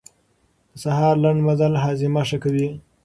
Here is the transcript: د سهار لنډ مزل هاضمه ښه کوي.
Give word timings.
د 0.71 0.73
سهار 0.83 1.15
لنډ 1.23 1.39
مزل 1.47 1.73
هاضمه 1.83 2.23
ښه 2.29 2.37
کوي. 2.43 2.67